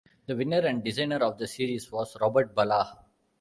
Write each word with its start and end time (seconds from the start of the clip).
The 0.25 0.35
winner 0.35 0.61
and 0.61 0.83
designer 0.83 1.17
of 1.17 1.37
the 1.37 1.45
series 1.47 1.91
was 1.91 2.17
Robert 2.19 2.55
Ballagh. 2.55 3.03